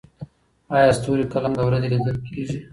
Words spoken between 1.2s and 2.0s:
کله هم د ورځې